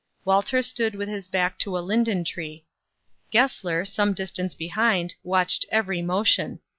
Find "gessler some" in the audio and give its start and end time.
3.31-4.15